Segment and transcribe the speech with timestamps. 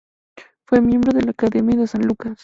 [0.65, 2.39] Fue miembro de la Academia de San Lucas.